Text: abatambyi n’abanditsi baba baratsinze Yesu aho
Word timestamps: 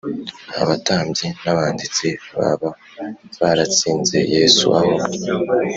abatambyi 0.61 1.27
n’abanditsi 1.43 2.07
baba 2.37 2.69
baratsinze 3.39 4.17
Yesu 4.35 4.65
aho 4.79 4.93